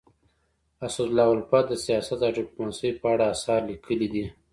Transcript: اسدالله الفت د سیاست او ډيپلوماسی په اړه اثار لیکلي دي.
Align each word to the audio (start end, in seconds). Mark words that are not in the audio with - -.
اسدالله 0.87 1.27
الفت 1.35 1.65
د 1.67 1.73
سیاست 1.85 2.19
او 2.25 2.35
ډيپلوماسی 2.37 2.89
په 3.01 3.07
اړه 3.13 3.25
اثار 3.33 3.61
لیکلي 3.69 4.07
دي. 4.13 4.25